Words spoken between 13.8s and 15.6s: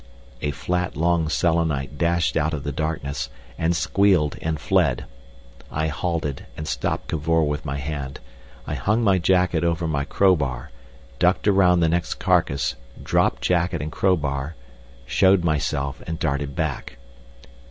crowbar, showed